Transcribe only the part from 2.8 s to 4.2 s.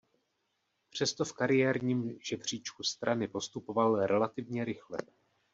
strany postupoval